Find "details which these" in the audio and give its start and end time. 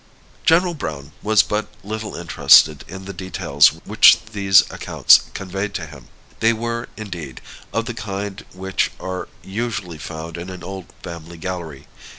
3.13-4.61